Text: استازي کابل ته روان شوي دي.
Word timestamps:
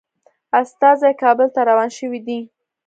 استازي 0.61 1.11
کابل 1.21 1.47
ته 1.55 1.61
روان 1.69 1.89
شوي 1.97 2.19
دي. 2.27 2.39